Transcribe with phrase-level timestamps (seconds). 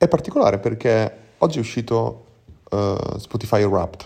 [0.00, 2.24] È particolare perché oggi è uscito
[2.70, 4.02] uh, Spotify Wrapped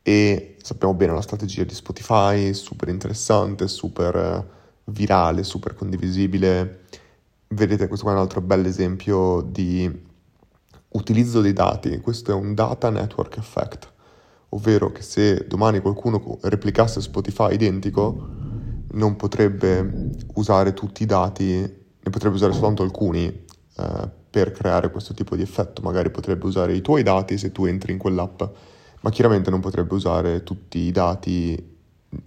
[0.00, 4.48] e sappiamo bene la strategia di Spotify, super interessante, super
[4.84, 6.82] virale, super condivisibile.
[7.48, 9.92] Vedete, questo qua è un altro bel esempio di
[10.90, 11.98] utilizzo dei dati.
[11.98, 13.92] Questo è un data network effect,
[14.50, 18.28] ovvero che se domani qualcuno replicasse Spotify identico,
[18.92, 25.14] non potrebbe usare tutti i dati, ne potrebbe usare soltanto alcuni eh, per creare questo
[25.14, 25.80] tipo di effetto.
[25.80, 28.42] Magari potrebbe usare i tuoi dati se tu entri in quell'app
[29.00, 31.76] ma chiaramente non potrebbe usare tutti i dati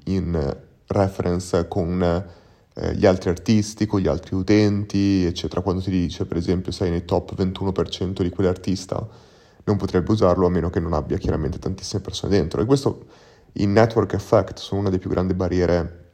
[0.06, 5.62] in reference con eh, gli altri artisti, con gli altri utenti, eccetera.
[5.62, 9.06] Quando ti dice, per esempio, sei nei top 21% di quell'artista,
[9.66, 12.62] non potrebbe usarlo a meno che non abbia chiaramente tantissime persone dentro.
[12.62, 13.08] E questo,
[13.54, 16.12] in network effect, sono una delle più grandi barriere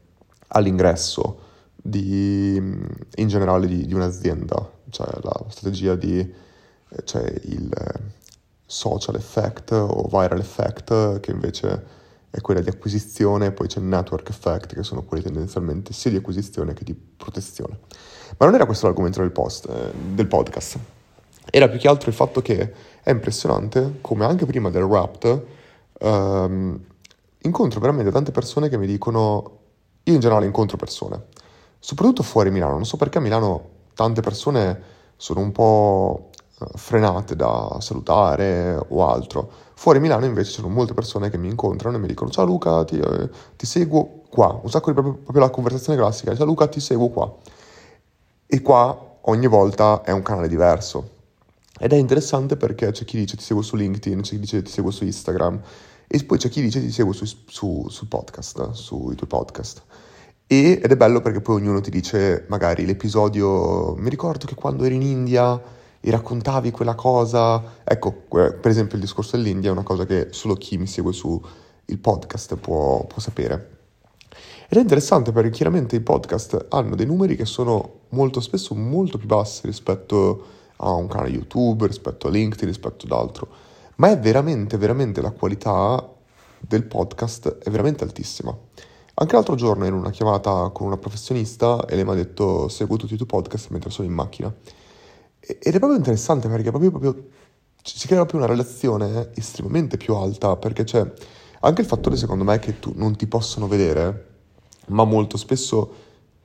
[0.47, 1.44] all'ingresso
[1.87, 6.33] di, in generale di, di un'azienda, cioè la strategia di,
[7.03, 7.69] cioè il
[8.65, 11.93] social effect o viral effect, che invece
[12.31, 16.17] è quella di acquisizione, poi c'è il network effect, che sono quelli tendenzialmente sia di
[16.17, 17.79] acquisizione che di protezione.
[18.37, 20.79] Ma non era questo l'argomento del, post, eh, del podcast,
[21.51, 22.73] era più che altro il fatto che
[23.03, 25.45] è impressionante come anche prima del Wrapped
[25.99, 26.79] ehm,
[27.43, 29.59] incontro veramente tante persone che mi dicono,
[30.01, 31.25] io in generale incontro persone,
[31.85, 34.81] soprattutto fuori Milano, non so perché a Milano tante persone
[35.17, 36.31] sono un po'
[36.73, 39.51] frenate da salutare o altro.
[39.75, 42.83] Fuori Milano invece ci sono molte persone che mi incontrano e mi dicono ciao Luca,
[42.85, 46.67] ti, eh, ti seguo qua, un sacco di proprio, proprio la conversazione classica, ciao Luca,
[46.67, 47.31] ti seguo qua.
[48.47, 51.09] E qua ogni volta è un canale diverso.
[51.77, 54.71] Ed è interessante perché c'è chi dice ti seguo su LinkedIn, c'è chi dice ti
[54.71, 55.61] seguo su Instagram
[56.07, 59.83] e poi c'è chi dice ti seguo su, su, sul podcast, sui tuoi podcast.
[60.47, 64.83] E, ed è bello perché poi ognuno ti dice magari l'episodio, mi ricordo che quando
[64.83, 65.59] eri in India
[65.99, 67.81] e raccontavi quella cosa.
[67.83, 71.41] Ecco, per esempio il discorso dell'India è una cosa che solo chi mi segue su
[71.85, 73.71] il podcast può, può sapere.
[74.67, 79.17] Ed è interessante perché chiaramente i podcast hanno dei numeri che sono molto spesso molto
[79.17, 80.45] più bassi rispetto
[80.77, 83.47] a un canale YouTube, rispetto a LinkedIn, rispetto ad altro.
[83.95, 86.07] Ma è veramente, veramente la qualità
[86.59, 88.55] del podcast è veramente altissima.
[89.17, 92.97] Anche l'altro giorno in una chiamata con una professionista e lei mi ha detto seguo
[92.97, 94.53] tutti i tuoi podcast mentre sono in macchina.
[95.39, 97.27] Ed è proprio interessante perché proprio, proprio
[97.81, 101.09] si crea proprio una relazione estremamente più alta perché c'è
[101.61, 104.33] anche il fattore secondo me che tu non ti possono vedere
[104.87, 105.93] ma molto spesso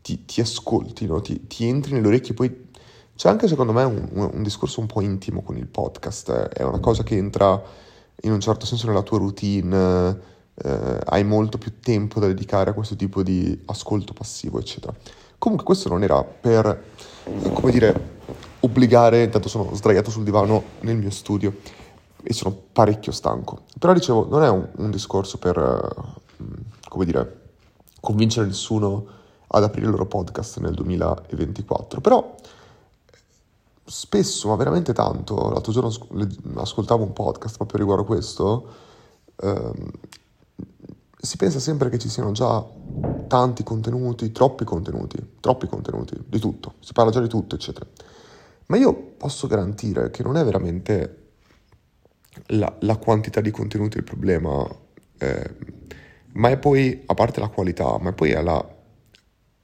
[0.03, 2.69] ti, ti ascoltino, ti, ti, entri nelle orecchie poi
[3.17, 6.49] c'è anche secondo me un, un, discorso un po' intimo con il podcast eh.
[6.49, 7.61] è una cosa che entra
[8.23, 12.73] in un certo senso nella tua routine eh, hai molto più tempo da dedicare a
[12.73, 14.95] questo tipo di ascolto passivo eccetera
[15.39, 16.85] comunque questo non era per
[17.55, 18.19] come dire
[18.61, 21.57] obbligare, intanto sono sdraiato sul divano nel mio studio
[22.23, 23.63] e sono parecchio stanco.
[23.79, 26.45] Però dicevo, non è un, un discorso per, uh,
[26.89, 27.41] come dire,
[28.01, 32.35] convincere nessuno ad aprire il loro podcast nel 2024, però
[33.85, 35.91] spesso, ma veramente tanto, l'altro giorno
[36.57, 38.69] ascoltavo un podcast proprio riguardo questo,
[39.37, 39.91] ehm,
[41.21, 42.67] si pensa sempre che ci siano già
[43.27, 47.87] tanti contenuti, troppi contenuti, troppi contenuti, di tutto, si parla già di tutto, eccetera.
[48.67, 51.17] Ma io posso garantire che non è veramente
[52.49, 54.67] la, la quantità di contenuti il problema,
[55.19, 55.55] eh,
[56.33, 58.77] ma è poi, a parte la qualità, ma poi è la,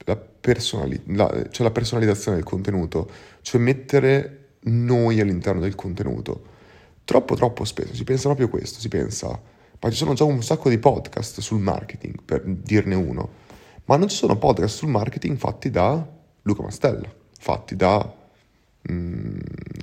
[0.05, 3.09] la, personali- la, cioè la personalizzazione del contenuto,
[3.41, 6.55] cioè mettere noi all'interno del contenuto.
[7.03, 9.41] Troppo, troppo spesso si pensa proprio questo, si pensa,
[9.79, 13.29] ma ci sono già un sacco di podcast sul marketing, per dirne uno,
[13.85, 16.05] ma non ci sono podcast sul marketing fatti da
[16.41, 18.25] Luca Mastella, fatti da
[18.91, 19.37] Mm,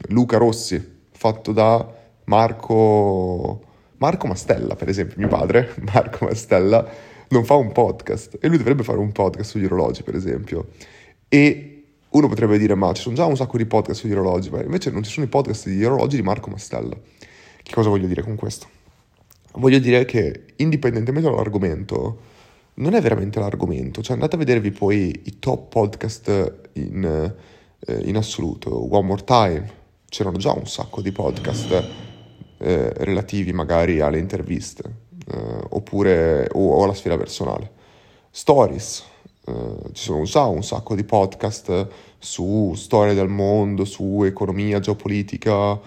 [0.09, 1.87] Luca Rossi, fatto da
[2.25, 3.63] Marco,
[3.99, 6.87] Marco Mastella, per esempio, mio padre, Marco Mastella,
[7.29, 10.69] non fa un podcast e lui dovrebbe fare un podcast sugli orologi, per esempio.
[11.29, 11.71] E
[12.11, 14.91] uno potrebbe dire, ma ci sono già un sacco di podcast sugli orologi, ma invece
[14.91, 16.97] non ci sono i podcast di orologi di Marco Mastella.
[17.63, 18.74] Che cosa voglio dire con questo?
[19.55, 22.19] Voglio dire che indipendentemente dall'argomento,
[22.75, 27.33] non è veramente l'argomento, cioè andate a vedervi poi i top podcast in
[27.87, 28.93] eh, in assoluto.
[28.95, 29.71] One More Time,
[30.09, 31.85] c'erano già un sacco di podcast
[32.59, 34.83] eh, relativi magari alle interviste
[35.27, 37.71] eh, oppure o, o, alla sfera personale.
[38.31, 39.05] Stories,
[39.47, 45.79] eh, ci sono già un sacco di podcast su storia del mondo, su economia, geopolitica,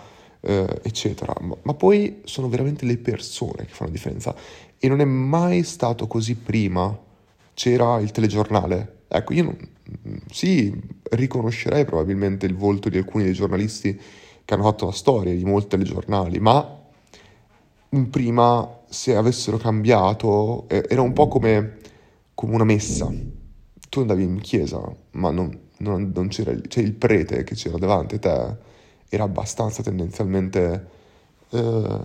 [0.48, 1.34] eh, eccetera.
[1.42, 4.36] Ma, ma poi sono veramente le persone che fanno la differenza
[4.80, 6.98] e non è mai stato così prima.
[7.54, 9.04] C'era il telegiornale.
[9.10, 9.58] Ecco, io non,
[10.32, 10.74] sì,
[11.04, 14.00] riconoscerei probabilmente il volto di alcuni dei giornalisti
[14.46, 16.76] che hanno fatto la storia di molti telegiornali, ma
[18.10, 21.78] prima se avessero cambiato era un po' come,
[22.34, 23.12] come una messa.
[23.90, 28.16] Tu andavi in chiesa, ma non, non, non c'era cioè il prete che c'era davanti
[28.16, 28.58] a te,
[29.10, 30.88] era abbastanza tendenzialmente
[31.50, 32.00] eh,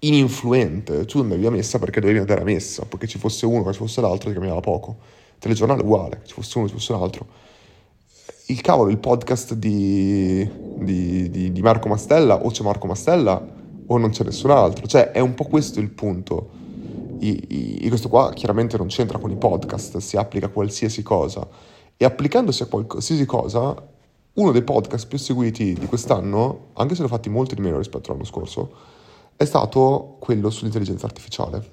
[0.00, 1.04] ininfluente.
[1.04, 3.78] Tu andavi a messa perché dovevi andare a messa, perché ci fosse uno, che ci
[3.78, 4.96] fosse l'altro, ti cambiava poco.
[5.38, 7.26] Telegiornale uguale, ci fosse uno, ci fosse l'altro.
[8.46, 13.52] Il cavolo, il podcast di, di, di, di Marco Mastella, o c'è Marco Mastella
[13.86, 14.86] o non c'è nessun altro.
[14.86, 16.62] Cioè, è un po' questo il punto.
[17.20, 21.46] I, i, questo qua chiaramente non c'entra con i podcast, si applica a qualsiasi cosa.
[21.96, 23.74] E applicandosi a qualsiasi cosa,
[24.34, 27.78] uno dei podcast più seguiti di quest'anno, anche se ne ho fatti molti di meno
[27.78, 28.72] rispetto all'anno scorso,
[29.36, 31.70] è stato quello sull'intelligenza artificiale.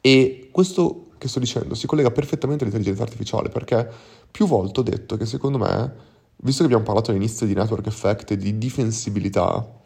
[0.00, 3.88] E questo che sto dicendo si collega perfettamente all'intelligenza artificiale perché
[4.30, 5.94] più volte ho detto che secondo me,
[6.36, 9.80] visto che abbiamo parlato all'inizio di network effect e di difensibilità,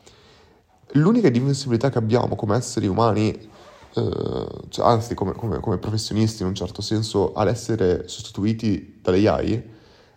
[0.93, 6.49] l'unica difensibilità che abbiamo come esseri umani, eh, cioè, anzi come, come, come, professionisti in
[6.49, 9.63] un certo senso, ad essere sostituiti dalle AI,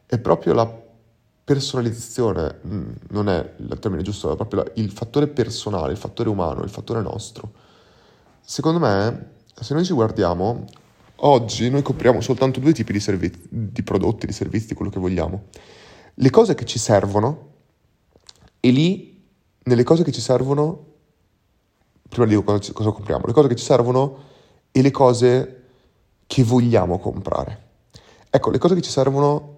[0.05, 0.87] è proprio la
[1.49, 6.61] personalizzazione, mm, non è il termine giusto, è proprio il fattore personale, il fattore umano,
[6.61, 7.53] il fattore nostro.
[8.39, 10.65] Secondo me, se noi ci guardiamo,
[11.15, 15.45] oggi noi compriamo soltanto due tipi di, servizi, di prodotti, di servizi, quello che vogliamo.
[16.13, 17.47] Le cose che ci servono,
[18.59, 19.19] e lì
[19.63, 20.85] nelle cose che ci servono,
[22.07, 24.17] prima dico cosa, cosa compriamo, le cose che ci servono
[24.69, 25.63] e le cose
[26.27, 27.69] che vogliamo comprare.
[28.29, 29.57] Ecco, le cose che ci servono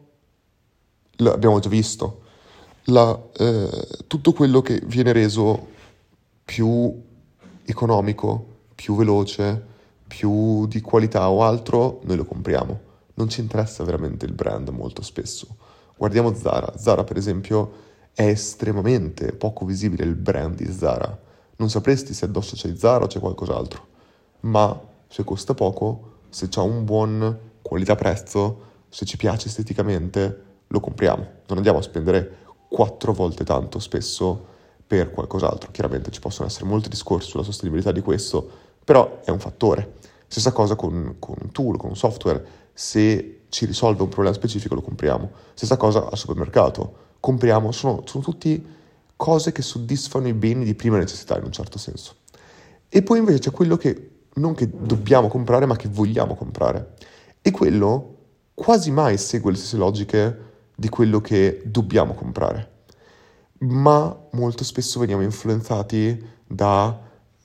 [1.24, 2.22] l'abbiamo già visto,
[2.86, 5.68] la, eh, tutto quello che viene reso
[6.44, 7.02] più
[7.64, 8.46] economico,
[8.76, 9.70] più veloce,
[10.08, 12.80] più di qualità o altro, noi lo compriamo.
[13.14, 15.48] Non ci interessa veramente il brand molto spesso.
[15.96, 16.74] Guardiamo Zara.
[16.78, 17.72] Zara, per esempio,
[18.14, 21.18] è estremamente poco visibile il brand di Zara.
[21.58, 23.88] Non sapresti se addosso c'è Zara o c'è qualcos'altro.
[24.42, 24.78] Ma
[25.08, 31.24] se costa poco, se c'ha un buon qualità-prezzo, se ci piace esteticamente, lo compriamo.
[31.48, 32.38] Non andiamo a spendere
[32.68, 34.48] quattro volte tanto spesso
[34.88, 35.72] per qualcos'altro.
[35.72, 38.50] Chiaramente ci possono essere molti discorsi sulla sostenibilità di questo,
[38.84, 39.96] però è un fattore.
[40.28, 42.44] Stessa cosa con, con un tool, con un software.
[42.74, 45.30] Se ci risolve un problema specifico lo compriamo.
[45.54, 48.64] Stessa cosa al supermercato compriamo sono, sono tutte
[49.16, 52.16] cose che soddisfano i beni di prima necessità in un certo senso.
[52.88, 56.94] E poi invece c'è quello che non che dobbiamo comprare, ma che vogliamo comprare.
[57.42, 58.16] E quello
[58.54, 60.51] quasi mai segue le stesse logiche
[60.82, 62.70] di quello che dobbiamo comprare.
[63.60, 67.00] Ma molto spesso veniamo influenzati da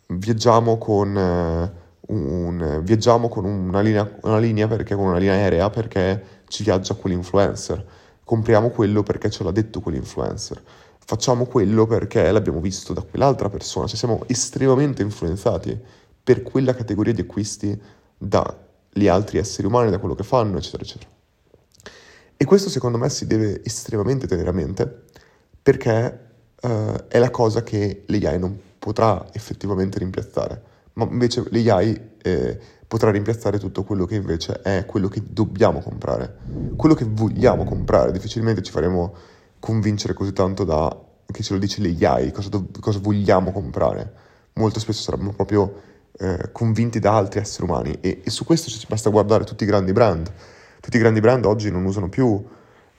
[0.08, 5.68] viaggiamo con, uh, un, viaggiamo con una, linea, una linea perché con una linea aerea
[5.68, 7.86] perché ci viaggia quell'influencer
[8.26, 10.60] compriamo quello perché ce l'ha detto quell'influencer,
[10.98, 15.78] facciamo quello perché l'abbiamo visto da quell'altra persona, cioè siamo estremamente influenzati
[16.24, 17.80] per quella categoria di acquisti
[18.18, 21.15] dagli altri esseri umani, da quello che fanno, eccetera, eccetera.
[22.36, 25.04] E questo secondo me si deve estremamente tenere a mente
[25.62, 26.20] perché
[26.60, 26.68] uh,
[27.08, 30.62] è la cosa che l'AI non potrà effettivamente rimpiazzare,
[30.94, 36.36] ma invece l'AI eh, potrà rimpiazzare tutto quello che invece è quello che dobbiamo comprare,
[36.76, 38.12] quello che vogliamo comprare.
[38.12, 39.14] Difficilmente ci faremo
[39.58, 44.24] convincere così tanto da che ce lo dice l'AI, cosa, do- cosa vogliamo comprare.
[44.54, 45.82] Molto spesso saremo proprio
[46.18, 49.66] eh, convinti da altri esseri umani e, e, su questo ci basta guardare tutti i
[49.66, 50.32] grandi brand.
[50.86, 52.40] Tutti i grandi brand oggi non usano più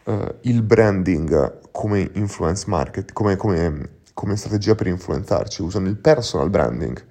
[0.03, 6.49] eh, il branding come influence market, come, come, come strategia per influenzarci, usano il personal
[6.49, 7.01] branding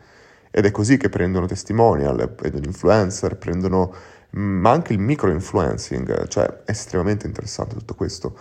[0.50, 3.90] ed è così che prendono testimonial, prendono influencer, prendono
[4.36, 8.36] mm, ma anche il micro influencing, cioè è estremamente interessante tutto questo.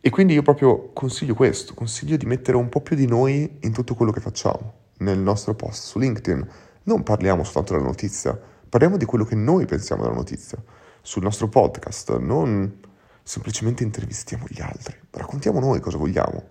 [0.00, 3.72] E quindi io proprio consiglio questo, consiglio di mettere un po' più di noi in
[3.72, 6.48] tutto quello che facciamo nel nostro post su LinkedIn.
[6.84, 10.62] Non parliamo soltanto della notizia, parliamo di quello che noi pensiamo della notizia.
[11.06, 12.80] Sul nostro podcast non
[13.22, 16.48] semplicemente intervistiamo gli altri, raccontiamo noi cosa vogliamo,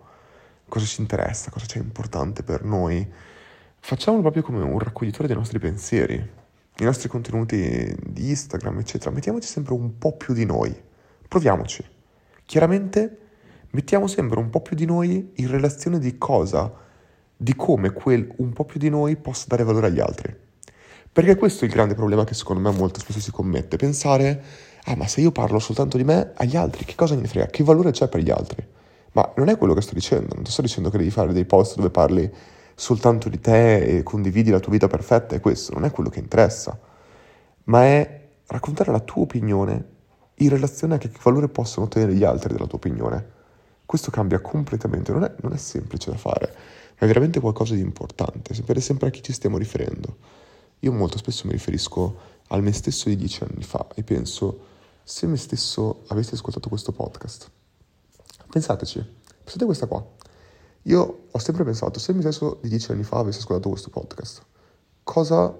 [0.69, 3.11] cosa ci interessa, cosa c'è importante per noi
[3.79, 9.09] facciamolo proprio come un raccoglitore dei nostri pensieri, i nostri contenuti di Instagram, eccetera.
[9.09, 10.71] Mettiamoci sempre un po' più di noi.
[11.27, 11.83] Proviamoci.
[12.45, 13.17] Chiaramente
[13.71, 16.71] mettiamo sempre un po' più di noi in relazione di cosa,
[17.35, 20.51] di come quel un po' più di noi possa dare valore agli altri.
[21.13, 24.43] Perché questo è il grande problema che secondo me molto spesso si commette, pensare,
[24.85, 27.45] ah ma se io parlo soltanto di me, agli altri, che cosa mi frega?
[27.45, 28.65] Che valore c'è per gli altri?
[29.11, 31.75] Ma non è quello che sto dicendo, non sto dicendo che devi fare dei post
[31.75, 32.27] dove parli
[32.73, 36.17] soltanto di te e condividi la tua vita perfetta, è questo, non è quello che
[36.17, 36.79] interessa,
[37.65, 39.85] ma è raccontare la tua opinione
[40.37, 43.25] in relazione a che valore possono ottenere gli altri della tua opinione.
[43.85, 46.51] questo cambia completamente, non è, non è semplice da fare,
[46.97, 50.41] ma è veramente qualcosa di importante, sapere sempre a chi ci stiamo riferendo.
[50.83, 54.71] Io molto spesso mi riferisco al me stesso di dieci anni fa e penso,
[55.03, 57.49] se me stesso avessi ascoltato questo podcast,
[58.49, 59.05] pensateci,
[59.43, 60.05] pensate questa qua.
[60.83, 64.43] Io ho sempre pensato, se me stesso di dieci anni fa avessi ascoltato questo podcast,
[65.03, 65.57] cosa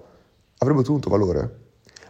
[0.58, 1.62] avrebbe ottenuto valore?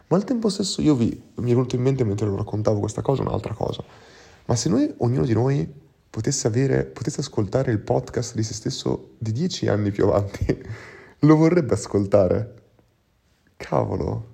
[0.08, 1.06] Ma al tempo stesso io vi,
[1.36, 3.82] mi è venuto in mente mentre lo raccontavo questa cosa un'altra cosa.
[4.46, 5.72] Ma se noi, ognuno di noi,
[6.10, 10.62] potesse, avere, potesse ascoltare il podcast di se stesso di dieci anni più avanti,
[11.20, 12.62] lo vorrebbe ascoltare.
[13.64, 14.32] Cavolo.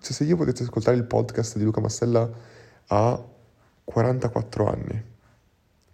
[0.00, 2.26] Cioè, se io potessi ascoltare il podcast di Luca Massella
[2.86, 3.22] a
[3.84, 5.04] 44 anni,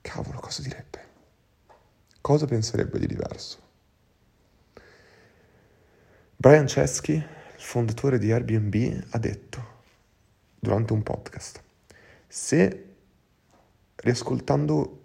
[0.00, 1.06] cavolo, cosa direbbe?
[2.20, 3.58] Cosa penserebbe di diverso?
[6.36, 7.24] Brian Chesky, il
[7.56, 9.66] fondatore di Airbnb, ha detto
[10.60, 11.60] durante un podcast,
[12.28, 12.94] se
[13.96, 15.02] riascoltando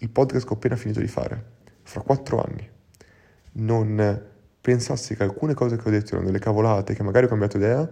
[0.00, 1.44] il podcast che ho appena finito di fare,
[1.84, 2.70] fra quattro anni,
[3.52, 4.36] non
[4.68, 7.90] pensassi che alcune cose che ho detto erano delle cavolate, che magari ho cambiato idea,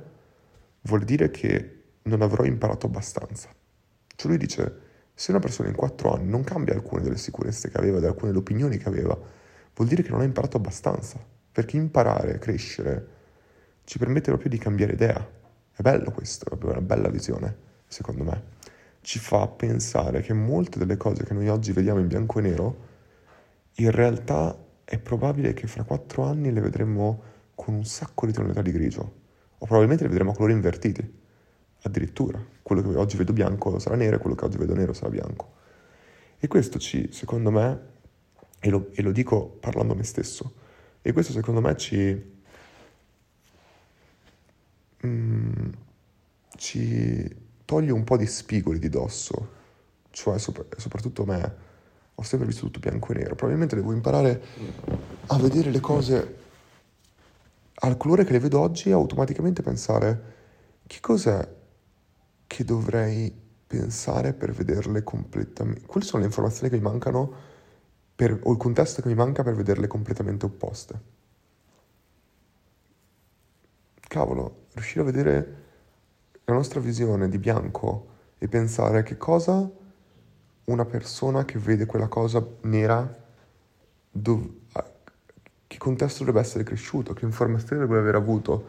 [0.83, 3.49] vuol dire che non avrò imparato abbastanza.
[4.15, 4.81] Cioè lui dice,
[5.15, 8.41] se una persona in quattro anni non cambia alcune delle sicurezze che aveva, alcune delle
[8.41, 9.19] opinioni che aveva,
[9.75, 11.19] vuol dire che non ha imparato abbastanza.
[11.51, 13.07] Perché imparare, crescere,
[13.85, 15.27] ci permette proprio di cambiare idea.
[15.73, 17.57] È bello questo, è una bella visione,
[17.87, 18.55] secondo me
[19.01, 22.77] ci fa pensare che molte delle cose che noi oggi vediamo in bianco e nero,
[23.77, 27.23] in realtà è probabile che fra quattro anni le vedremo
[27.57, 29.01] con un sacco di tonalità di grigio,
[29.59, 31.21] o probabilmente le vedremo a colori invertiti,
[31.83, 32.41] addirittura.
[32.63, 35.55] Quello che oggi vedo bianco sarà nero e quello che oggi vedo nero sarà bianco.
[36.39, 37.81] E questo ci, secondo me,
[38.61, 40.55] e lo, e lo dico parlando a me stesso,
[41.03, 42.35] e questo secondo me ci...
[45.05, 45.69] Mm,
[46.57, 49.51] ci toglie un po' di spigoli di dosso,
[50.11, 51.55] cioè sop- soprattutto me,
[52.19, 54.43] ho sempre visto tutto bianco e nero, probabilmente devo imparare
[55.27, 56.37] a vedere le cose
[57.75, 60.35] al colore che le vedo oggi e automaticamente pensare
[60.87, 61.47] che cos'è
[62.47, 67.55] che dovrei pensare per vederle completamente, quali sono le informazioni che mi mancano
[68.15, 71.15] per, o il contesto che mi manca per vederle completamente opposte.
[74.01, 75.65] Cavolo, riuscire a vedere
[76.45, 79.69] la nostra visione di bianco e pensare che cosa
[80.67, 83.25] una persona che vede quella cosa nera,
[84.11, 84.55] dov-
[85.67, 88.69] che contesto dovrebbe essere cresciuto, che informazioni dovrebbe aver avuto,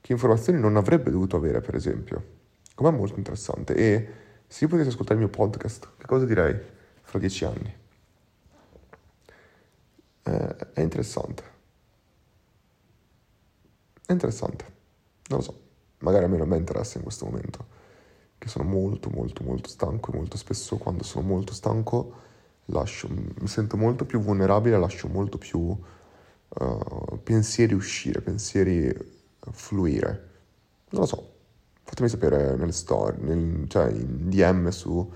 [0.00, 2.32] che informazioni non avrebbe dovuto avere, per esempio.
[2.74, 3.74] Com'è molto interessante.
[3.74, 4.08] E
[4.46, 6.58] se io potessi ascoltare il mio podcast, che cosa direi
[7.02, 7.74] fra dieci anni?
[10.22, 11.42] Eh, è interessante.
[14.06, 14.64] È interessante.
[15.28, 15.62] Non lo so
[16.04, 17.66] magari a me interessa in questo momento,
[18.44, 22.22] che sono molto molto molto stanco e molto spesso quando sono molto stanco
[22.66, 28.92] lascio, mi sento molto più vulnerabile, lascio molto più uh, pensieri uscire, pensieri
[29.50, 30.30] fluire.
[30.90, 31.32] Non lo so,
[31.82, 35.10] fatemi sapere nelle storie, nel, cioè in DM su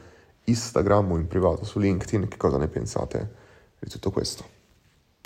[0.44, 3.34] Instagram o in privato su LinkedIn che cosa ne pensate
[3.78, 4.56] di tutto questo.